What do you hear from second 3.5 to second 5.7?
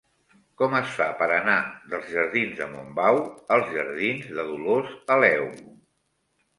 als jardins de Dolors Aleu?